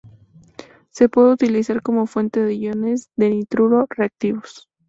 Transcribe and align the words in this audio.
Se 0.89 1.09
puede 1.09 1.31
utilizar 1.33 1.83
como 1.83 2.07
fuente 2.07 2.39
de 2.41 2.55
iones 2.55 3.11
de 3.17 3.29
nitruro 3.29 3.85
reactivos. 3.87 4.67